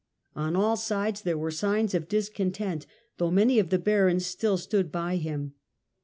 [0.35, 2.87] On all sides there were signs of discontent,
[3.19, 5.53] though many of the barons still stood by him.